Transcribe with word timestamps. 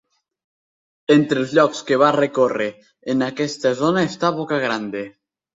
Entre 1.15 1.39
els 1.43 1.53
llocs 1.57 1.83
que 1.91 1.99
va 2.03 2.09
recórrer 2.17 2.69
en 3.15 3.21
aquesta 3.29 3.75
zona 3.83 4.09
està 4.11 4.37
Boca 4.39 4.61
Grande. 4.69 5.07